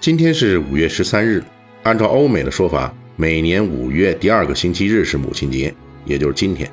[0.00, 1.44] 今天是五月十三日，
[1.82, 5.74] 按照欧美的说法，每年五月第二个星期日是母亲节，
[6.06, 6.66] 也就是今天。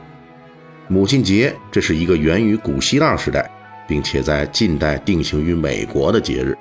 [0.87, 3.51] 母亲节这是一个源于古希腊时代，
[3.85, 6.57] 并且在近代定型于美国的节日，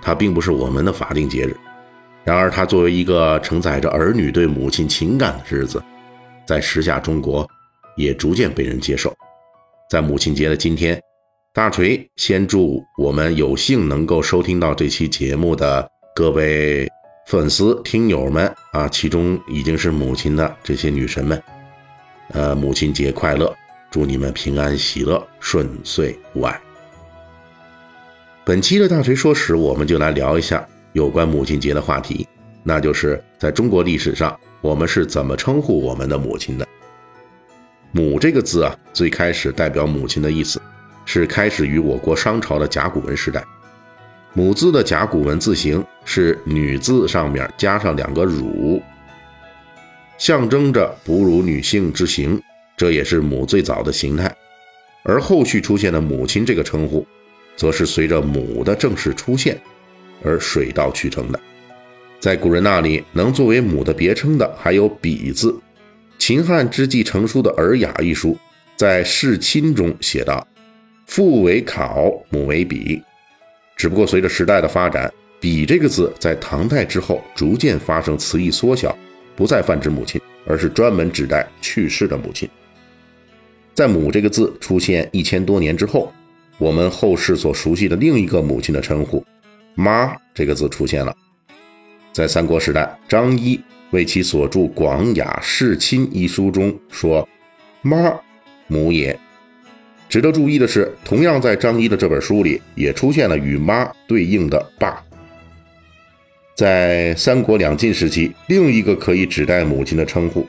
[0.00, 1.56] 它并不是我们的法定节日。
[2.22, 5.82] 然而，它作为一个承载着儿女对母亲情感的日子，
[6.46, 7.44] 在时下中国
[7.96, 9.12] 也逐渐被人接受。
[9.90, 11.02] 在母亲节的今天。
[11.52, 16.88] 大锤先祝我们有幸能够收听到这期节目的各位
[17.26, 21.42] 粉丝听友们啊，其中已经是母亲的这些女神们，
[22.28, 23.52] 呃，母亲节快乐！
[23.90, 26.60] 祝你们平安喜乐、顺遂无碍。
[28.44, 32.28] 本期的大锤说史，我们就来聊一下有关母亲节的话题，
[32.62, 36.64] 那就是在中国历史上，我们是怎么称呼我们的母亲的
[37.90, 40.62] ？“母”这个字啊，最开始代表母亲的意思。
[41.04, 43.44] 是开始于我国商朝的甲骨文时代，
[44.32, 48.80] 母字的甲骨文字形是女字上面加上两个汝，
[50.18, 52.40] 象征着哺乳女性之形，
[52.76, 54.34] 这也是母最早的形态。
[55.02, 57.06] 而后续出现的母亲这个称呼，
[57.56, 59.58] 则是随着母的正式出现
[60.22, 61.40] 而水到渠成的。
[62.20, 65.58] 在古人那里，能作为母的别称的还有比字。
[66.18, 68.36] 秦汉之际成书的《尔雅》一书，
[68.76, 70.46] 在世亲中写道。
[71.10, 73.02] 父为考，母为比，
[73.74, 78.96] 只不过随着时代的发展，比这个字在唐代之后逐渐发生词义缩小，
[79.34, 82.48] 不再泛指母亲，而是专门指代去世的母亲。
[83.74, 86.12] 在母这个字出现一千多年之后，
[86.58, 89.20] 我们后世所熟悉的另一个母亲的称呼
[89.74, 91.12] “妈”这个字出现了。
[92.12, 97.28] 在三国时代，张仪为其所著《广雅释亲》一书中说
[97.82, 98.16] ：“妈，
[98.68, 99.18] 母也。”
[100.10, 105.00] 值得注意的是，同样在张仪的这本书里，也出现了与“妈”对应的“爸”。
[106.56, 110.44] 在三国两晋时期，另一个可以指代母亲的称呼，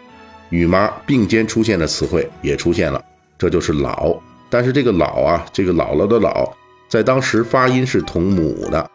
[0.50, 3.00] 与“妈”并肩出现的词汇也出现了，
[3.38, 4.20] 这就是“老”。
[4.50, 6.52] 但是这个“老”啊，这个姥姥的“老”，
[6.90, 8.90] 在当时发音是同母的。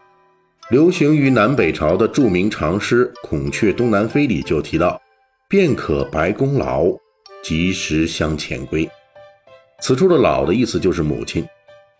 [0.70, 5.00] 流行于南北朝的著名长诗《孔雀东南飞》里就提到
[5.48, 6.86] ：“便可白宫老，
[7.40, 8.86] 及时相遣归。”
[9.80, 11.44] 此处的“老”的意思就是母亲。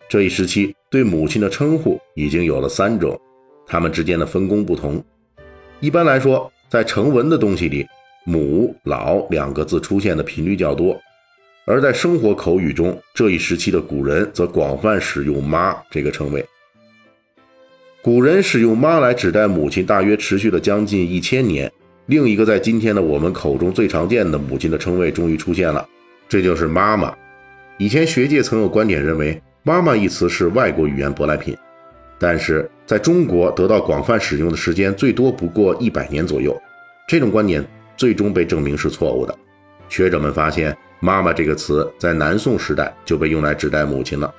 [0.09, 3.19] 这一时期对母亲的称呼已经有了三种，
[3.65, 5.03] 它们之间的分工不同。
[5.79, 7.85] 一般来说，在成文的东西里
[8.25, 10.95] ，“母”“老”两个字出现的频率较多；
[11.65, 16.43] 而在生活口语中，这一时期的古人则广泛使用“妈”这个称谓。
[18.01, 21.71] 古人使用“妈”来指代母亲，大约持续了将近一千年。
[22.05, 25.85] 另一个在今天的我们口中最常见的母亲的称谓终于出现了，
[26.29, 27.13] 这就是“妈妈”。
[27.79, 31.55] 以前学界曾有观点认为“妈妈”一词是外国语言舶来品，
[32.17, 36.59] 但是在中国得到广泛使用的时间最多不过一百年左右。
[37.07, 37.63] 这种观点
[37.95, 39.37] 最终被证明是错误的。
[39.89, 44.33] 学者们发现，“妈妈”这个词在南宋时代就被用来指代母亲了。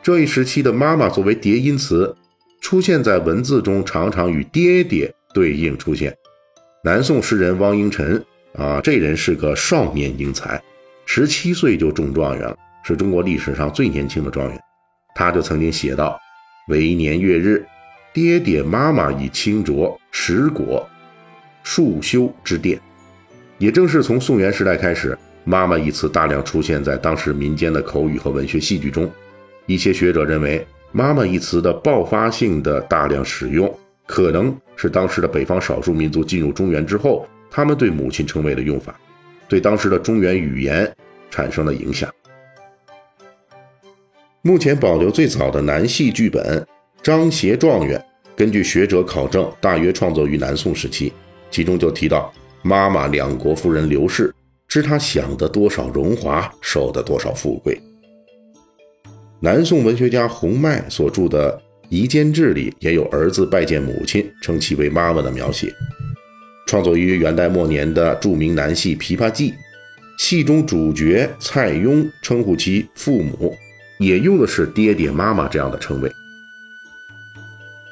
[0.00, 2.14] 这一时期的“妈妈”作为叠音词，
[2.60, 6.16] 出现在文字中，常常与“爹爹”对应出现。
[6.84, 10.62] 南宋诗人汪应辰啊，这人是个少年英才。
[11.06, 14.60] 十七岁就中状元了，是中国历史上最年轻的状元。
[15.14, 16.18] 他就曾经写道
[16.68, 17.64] ：“为年月日，
[18.12, 20.88] 爹爹妈妈以清浊食果，
[21.62, 22.80] 束修之殿。”
[23.58, 29.08] 也正是从宋元时代开始，“妈妈”一词大量出现在当时民间的口语和文学戏剧中。
[29.66, 33.72] 一些学者认为，“妈妈”一词的爆发性的大量使用，
[34.06, 38.94] 可能是当时的北方少数民族进入中原之后，他们对母亲称谓的用法。
[39.46, 40.90] 对当时的中原语言
[41.30, 42.08] 产生了影响。
[44.42, 46.60] 目前保留最早的南戏剧本
[47.02, 47.98] 《张协状元》，
[48.36, 51.12] 根据学者考证，大约创作于南宋时期。
[51.50, 52.32] 其中就提到
[52.62, 54.34] ：“妈妈两国夫人刘氏，
[54.66, 57.80] 知他享得多少荣华，受得多少富贵。”
[59.40, 61.56] 南宋文学家洪迈所著的
[61.88, 65.72] 《夷坚志》里也有儿子拜见母亲，称其为妈妈的描写。
[66.66, 69.52] 创作于元代末年的著名南戏《琵琶记》，
[70.18, 73.54] 戏中主角蔡邕称呼其父母，
[73.98, 76.10] 也用的是爹爹妈妈这样的称谓。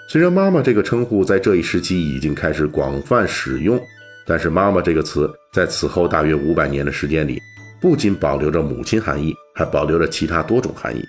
[0.09, 3.81] 虽然“妈妈”这个称呼在这一时期已经开始广泛使用，
[4.27, 7.41] 但是“妈妈”这个词在此后大约五百年的时间里，
[7.81, 11.03] 不仅保留着母亲含义，还保留着其他多种含义。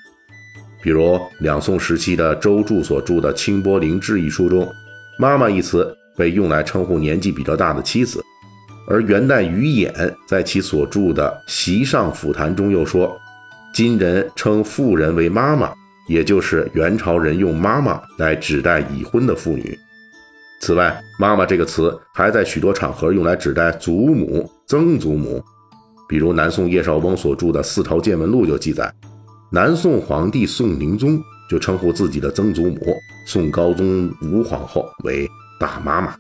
[0.82, 4.66] 比如两宋时期的周注所著的《清波灵志》一书中
[5.20, 8.24] ，“妈妈”一词被用来称呼年纪比较大的妻子。
[8.88, 13.18] 而元代余衍在其所著的《席上府谈》中又说
[13.74, 15.74] ：“今人称妇人为妈妈。”
[16.10, 19.80] 也就是元朝人用“妈妈”来指代已婚的妇女。
[20.60, 25.42] 此外，“妈妈”这个词还在许多场合用来指代祖母、曾祖母。
[26.10, 28.94] 比如南宋叶绍翁所著的《四朝见闻录》就记载，
[29.50, 31.18] 南宋皇帝宋宁宗
[31.50, 32.94] 就称呼自己的曾祖母
[33.26, 35.26] 宋高宗吴皇后为
[35.58, 36.14] “大妈妈”。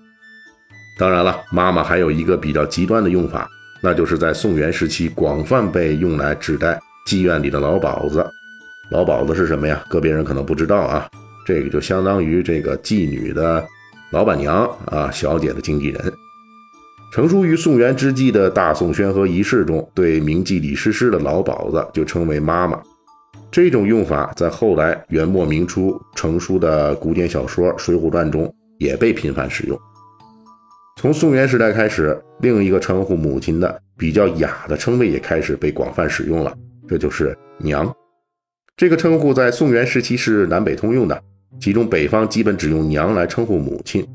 [0.98, 3.50] 当然了，“妈妈”还有一个比较极端的用法，
[3.82, 8.26] 那就是在宋元时期广泛被用来指代妓院里的老鸨子。
[8.92, 9.84] 老鸨子是什么呀？
[9.90, 11.10] 个别人可能不知道啊，
[11.46, 13.66] 这个就相当于这个妓女的
[14.12, 16.14] 老板娘啊，小姐的经纪人。
[17.12, 22.80] 成书于宋元之际的大宋宣和遗事中，对名妓李师师的老鸨子就称为妈妈。
[23.52, 29.80] 这种用法在后来元末明初成书的古典小说《水浒传》中也被频繁使用。
[30.96, 36.56] 从宋元时代开始，另一个称呼母亲的比较雅的称谓也开始被广泛使用了，
[36.88, 37.94] 这就是娘。
[38.78, 41.22] 这个称呼在宋元时期是南北通用的，
[41.60, 44.08] 其中北方基本只用“娘”来称呼母亲，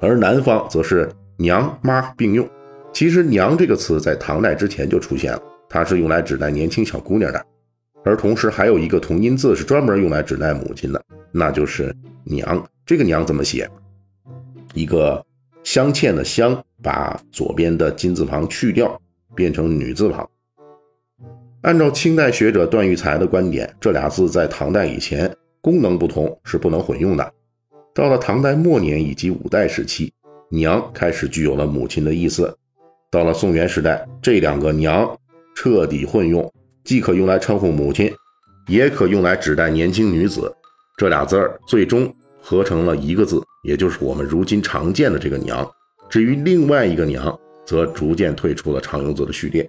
[0.00, 1.08] 而南方则是
[1.38, 2.48] “娘妈”并用。
[2.92, 7.46] 其实“娘”这个词在唐代之前就出现了，它是用来指代年轻小姑娘的，
[8.04, 11.94] 而同时还有一个同音字是专门用来指代母亲的，那就是
[12.24, 12.62] “娘”。
[12.84, 13.70] 这个“娘”怎么写？
[14.74, 15.24] 一个
[15.64, 19.00] 镶嵌的“镶”，把左边的金字旁去掉，
[19.34, 20.28] 变成女字旁。
[21.62, 27.32] 按照清代学者段玉裁的观点，这俩字在唐代以前功能不同，是不能混用的。
[27.94, 30.12] 到了唐代末年以及五代时期
[30.50, 32.52] ，“娘”开始具有了母亲的意思。
[33.10, 35.08] 到了宋元时代，这两个“娘”
[35.54, 38.12] 彻底混用，既可用来称呼母亲，
[38.66, 40.52] 也可用来指代年轻女子。
[40.96, 42.12] 这俩字儿最终
[42.42, 45.66] 合成了一个字，也就是我们如今常见的这个“娘”。
[46.10, 49.66] 至于另外一个“娘”，则逐渐退出了常用字的序列。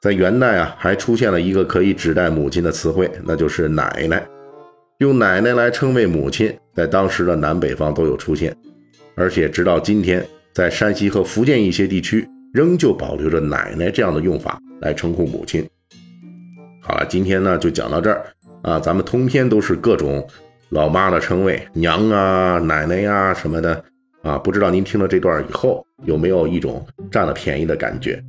[0.00, 4.24] 在元代啊，还出现了一个可以指代母亲的词汇，那就是“奶奶”。
[4.98, 8.56] 用“奶奶”来称谓母亲，在当时的南北方都有出现，
[9.16, 15.68] 而且直到今天，在山西和福建一些地区，仍旧保留着“奶奶”这样的用法来称呼母亲。
[16.80, 18.26] 好了，今天呢就讲到这儿
[18.62, 20.24] 啊，咱们通篇都是各种
[20.70, 23.82] 老妈的称谓，娘啊、奶奶呀什么的
[24.22, 28.22] 啊，不知道您听了这段以后，有没有一种占了便宜的感觉？